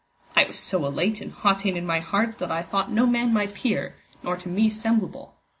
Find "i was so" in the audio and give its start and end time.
0.35-0.83